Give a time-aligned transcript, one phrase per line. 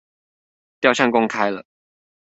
[0.79, 1.63] 雕像公開了